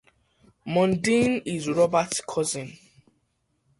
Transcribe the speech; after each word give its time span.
Mundine 0.65 1.43
is 1.45 1.69
Roberts' 1.69 2.21
cousin. 2.27 2.73